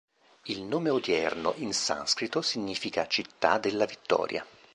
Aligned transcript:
Il 0.45 0.63
nome 0.63 0.89
odierno 0.89 1.53
in 1.57 1.75
sanscrito 1.75 2.41
significa 2.41 3.05
"città 3.05 3.59
della 3.59 3.85
vittoria". 3.85 4.43